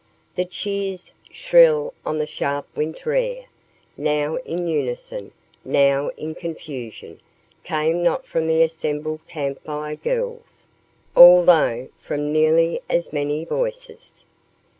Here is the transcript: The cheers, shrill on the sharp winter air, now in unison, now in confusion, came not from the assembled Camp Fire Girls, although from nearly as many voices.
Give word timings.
The 0.33 0.45
cheers, 0.45 1.11
shrill 1.29 1.93
on 2.03 2.17
the 2.17 2.25
sharp 2.25 2.65
winter 2.75 3.13
air, 3.13 3.45
now 3.95 4.37
in 4.37 4.65
unison, 4.65 5.31
now 5.63 6.07
in 6.17 6.33
confusion, 6.33 7.19
came 7.63 8.01
not 8.01 8.25
from 8.25 8.47
the 8.47 8.63
assembled 8.63 9.19
Camp 9.27 9.63
Fire 9.63 9.95
Girls, 9.95 10.67
although 11.15 11.87
from 11.99 12.33
nearly 12.33 12.81
as 12.89 13.13
many 13.13 13.45
voices. 13.45 14.25